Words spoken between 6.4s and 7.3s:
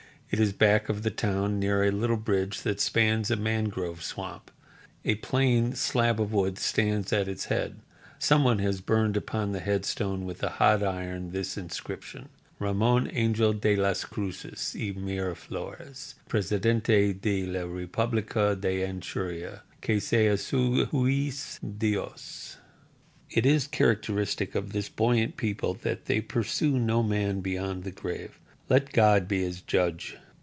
stands at